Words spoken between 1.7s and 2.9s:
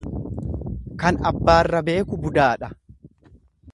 beeku budaadha.